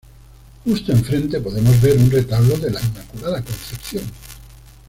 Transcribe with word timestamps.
Justo 0.65 0.93
enfrente 0.93 1.39
podemos 1.41 1.79
ver 1.79 1.95
un 1.99 2.09
retablo 2.09 2.57
de 2.57 2.71
la 2.71 2.81
Inmaculada 2.81 3.43
Concepción. 3.43 4.03